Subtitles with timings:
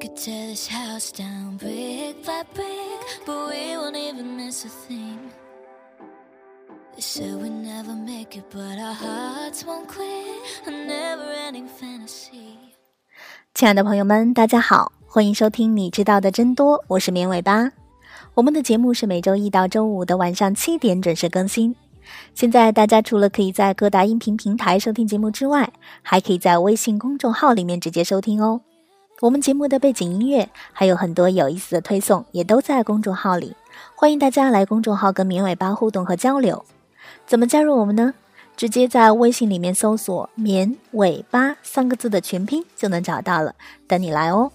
[0.00, 5.18] could tear this house down brick by brick, but we won't even miss a thing.
[6.94, 10.06] They said we never make it, but our hearts won't quit.
[10.66, 12.58] A never-ending fantasy.
[13.54, 17.72] 亲爱的朋友们，大家好，欢迎收听你知道的真多，我是绵尾巴。
[18.34, 21.74] 我们的节目是每周一到周五的晚上七点准时更新。
[22.34, 28.60] 现在大家除了可以在各大音频平台收听节目之外，还可以在微信公众号里面直接收听哦。
[29.22, 33.54] 我们节目的背景音乐还有很多有意思的推送，也都在公众号里。
[33.94, 36.64] 欢迎大家来公众号跟绵尾巴互动和交流。
[37.24, 38.14] 怎么加入我们呢？
[38.56, 43.54] 直接在微信里面搜索“绵尾巴”三个字的全拼就能找到了，
[43.86, 44.50] 等你来哦。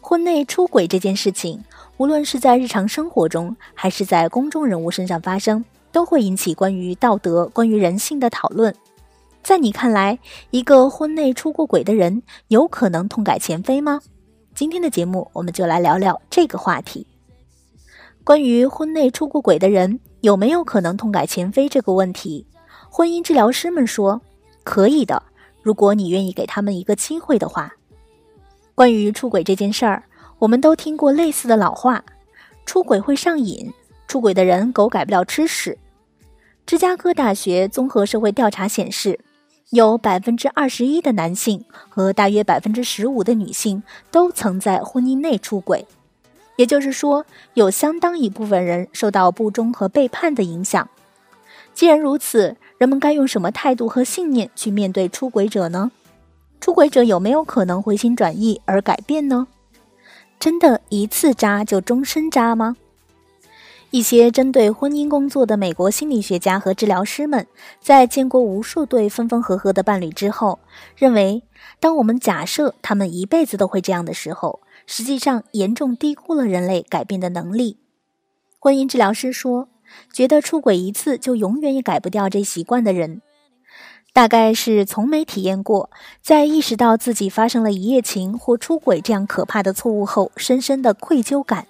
[0.00, 1.62] 婚内出轨这件事情，
[1.98, 8.74] 无论是在日常生活中，还是在公众人物身上发生，都会引起关于道德、关于人性的讨论。
[9.44, 10.18] 在你看来，
[10.52, 14.00] 一个婚内出过轨的人有可能痛改前非吗？
[14.54, 17.06] 今天的节目，我们就来聊聊这个话题。
[18.24, 22.46] 关于婚内出过轨的人有没有可能痛改前非这个问题，
[22.88, 24.18] 婚姻治疗师们说
[24.62, 25.22] 可以的，
[25.60, 27.70] 如果你愿意给他们一个机会的话。
[28.74, 30.04] 关于出轨这件事儿，
[30.38, 32.02] 我们都听过类似的老话：
[32.64, 33.70] 出轨会上瘾，
[34.08, 35.78] 出轨的人狗改不了吃屎。
[36.64, 39.20] 芝加哥大学综合社会调查显示。
[39.74, 45.84] 有百分之二十一的男性和大约百分之十五的女性都曾在婚姻内出轨，
[46.54, 50.88] 也就是说，有相当一部分人受到不忠和背叛的影响。
[51.72, 55.90] 既然如此，人们该用什么态度和信念去面对出轨者呢？
[56.60, 59.48] 出轨者有没有可能回心转意而改变呢？
[60.38, 62.76] 真的一次渣就终身渣吗？
[63.94, 67.46] 一些针对婚姻工作的美国心理学家和治疗师们，
[67.80, 70.58] 在见过无数对分分合合的伴侣之后，
[70.96, 71.44] 认为，
[71.78, 77.78] 当我们假设他们一辈子都会这样的时候，实际上严重低估了人类改变的能力。
[78.58, 79.68] 婚姻治疗师说，
[80.12, 83.22] 觉得出轨一次就永远也改不掉这习惯的人，
[84.12, 85.88] 大概是从没体验过，
[86.20, 91.68] 在意识到自己发生了一夜情或出轨这样可怕的错误后，深深的愧疚感。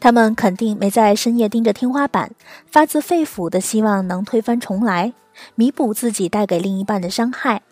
[0.00, 2.32] 他们肯定没在深夜盯着天花板，
[2.66, 5.12] 发自肺腑的希望能推翻重来，
[5.54, 7.62] 弥补自己带给另一半的伤害。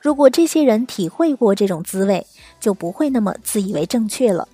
[0.00, 2.26] 如果这些人体会过这种滋味，
[2.58, 4.48] 就不会那么自以为正确了。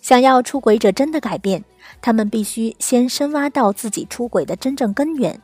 [0.00, 1.64] 想要出轨者真的改变，
[2.00, 5.40] 他们必须先深挖到自己出轨的真正根源。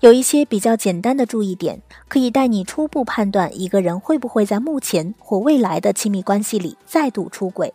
[0.00, 7.72] 有一些比较简单的注意点，可以带你初步判断一个人会不会在目前或未来的亲密关系里再度出轨。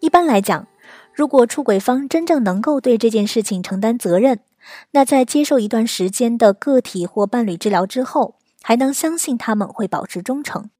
[0.00, 0.66] 一般来讲。
[1.14, 4.40] 如果出轨方真正能够对这件事情承担责任，
[4.90, 10.70] 那在接受一段时间的个体或伴侣治疗之后，还能相信他们会保持忠诚。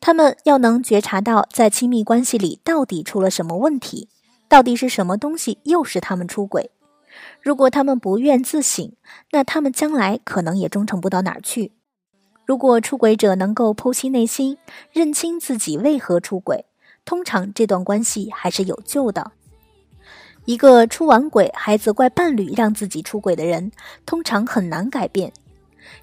[0.00, 4.08] 他们要能觉察到在亲密关系里到底出了什么问题，
[4.48, 6.72] 到底是什么东西诱使他们出轨。
[7.40, 8.92] 如果他们不愿自省，
[9.30, 11.72] 那他们将来可能也忠诚不到哪儿去。
[12.44, 14.58] 如果出轨者能够剖析内心，
[14.90, 16.64] 认清自己为何出轨，
[17.04, 19.30] 通常这段关系还是有救的。
[20.44, 23.70] 一个出完轨还责怪伴侣让自己出轨的人，
[24.04, 25.32] 通常很难改变。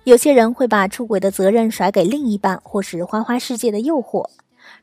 [0.06, 4.30] 有些人会把出轨的责任甩给另一半，或是花花世界的诱惑。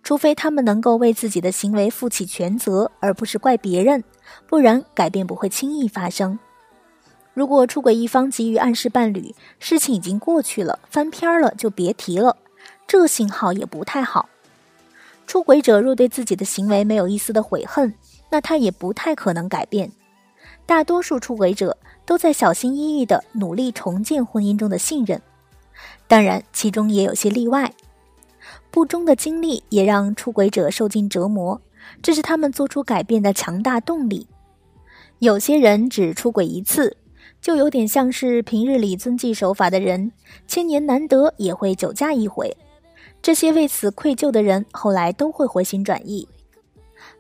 [0.03, 4.05] 除非他们能够为自己的行为负起全责，而不是怪别人，
[4.47, 6.39] 不然改变不会轻易发生。
[7.33, 12.37] 如果出轨一方急于暗示伴侣事情已经过去了，翻篇了就别提了，
[12.87, 14.29] 这信号也不太好。
[15.27, 17.95] 出轨者若对自己的行为没有一丝的悔恨，
[18.31, 19.91] 那他也不太可能改变。
[20.65, 25.21] 大多数出轨者都在小心翼翼地努力重建婚姻中的信任，
[26.09, 27.73] 当然，其中也有些例外。
[28.71, 31.61] 不忠的经历也让出轨者受尽折磨，
[32.03, 34.27] 这是他们做出改变的强大动力。
[35.19, 36.97] 有些人只出轨一次，
[37.41, 40.13] 就有点像是平日里遵纪守法的人，
[40.47, 42.55] 千年难得也会酒驾一回。
[43.23, 46.29] 这些为此愧疚的人，后来都会回心转意。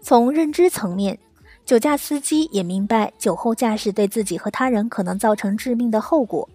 [0.08, 1.18] 从认知层面，
[1.64, 6.48] 酒驾司机也明白酒后驾驶对自己和他人可能造成致命的后果，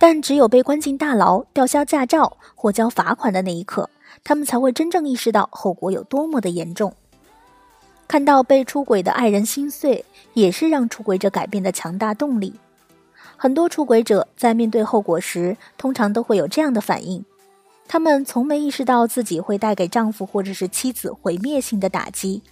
[0.00, 3.88] 但只有被关进大牢、吊销驾照或交罚款的那一刻，
[4.24, 6.92] 他们才会真正意识到后果有多么的严重。
[8.08, 10.04] 看到被出轨的爱人心碎，
[10.34, 12.52] 也是让出轨者改变的强大动力。
[13.36, 17.24] 很多出轨者在面对后果时，通常都会有这样的反应：
[17.86, 22.42] 他们从没意识到自己会带给丈夫或者是妻子毁灭性的打击。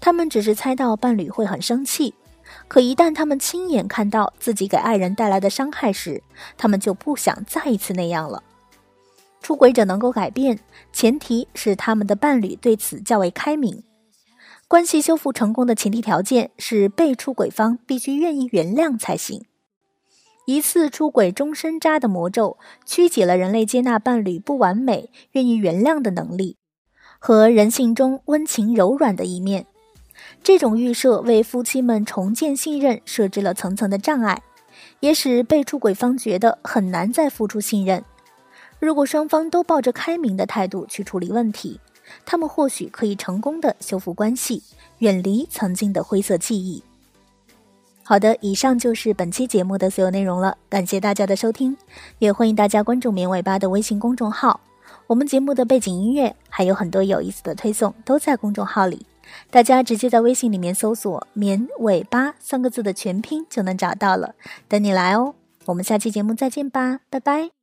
[0.00, 2.14] 他们只是猜到伴侣会很生气，
[2.68, 6.22] 可一旦他们亲眼看到自己给爱人带来的伤害时，
[6.56, 8.42] 他们就不想再一次那样了。
[9.40, 10.58] 出轨者能够改变，
[10.92, 13.82] 前提是他们的伴侣对此较为开明。
[14.68, 19.44] 关系修复成功的前提条件是被出轨方必须愿意原谅才行。
[20.46, 26.56] 一次出轨终身渣的魔咒，曲解了人类接纳伴侣不完美、愿意原谅的能力
[27.18, 29.66] 和人性中温情柔软的一面。
[30.42, 34.42] 这种预设为夫妻们重建信任设置了层层的障碍，
[35.00, 38.04] 也使被出轨方觉得很难再付出信任。
[38.78, 41.78] 如果双方都抱着开明的态度去处理问题，
[42.24, 44.62] 他们或许可以成功的修复关系，
[44.98, 46.82] 远离曾经的灰色记忆。
[48.02, 51.76] 好的，以上就是本期节目的所有内容了，感谢大家的收听，
[52.18, 54.60] 也欢迎大家关注“棉尾巴”的微信公众号。
[55.06, 59.06] 我们节目的背景音乐还有很多有意思的推送都在公众号里，
[59.50, 64.34] 大家直接在微信里面搜索“棉尾巴”三个字的全拼就能找到了，
[64.68, 65.34] 等你来哦。
[65.66, 67.59] 我们下期节目再见吧，拜拜。